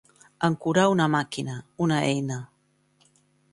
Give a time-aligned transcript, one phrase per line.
[0.47, 2.41] Ancorar una màquina, una eina.